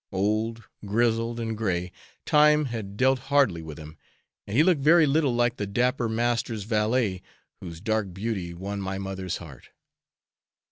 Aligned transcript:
Old, 0.11 0.63
grizzled 0.83 1.39
and 1.39 1.55
gray, 1.55 1.91
time 2.25 2.65
had 2.65 2.97
dealt 2.97 3.19
hardly 3.29 3.61
with 3.61 3.77
him, 3.77 3.99
and 4.47 4.57
he 4.57 4.63
looked 4.63 4.81
very 4.81 5.05
little 5.05 5.35
like 5.35 5.57
the 5.57 5.67
dapper 5.67 6.09
master's 6.09 6.63
valet, 6.63 7.21
whose 7.59 7.81
dark 7.81 8.11
beauty 8.11 8.51
won 8.51 8.81
my 8.81 8.97
mother's 8.97 9.37
heart. 9.37 9.69